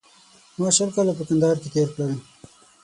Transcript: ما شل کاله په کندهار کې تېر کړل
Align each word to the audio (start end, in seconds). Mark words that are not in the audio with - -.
ما 0.59 0.67
شل 0.77 0.89
کاله 0.95 1.13
په 1.17 1.23
کندهار 1.29 1.55
کې 1.61 1.69
تېر 1.73 1.89
کړل 1.95 2.11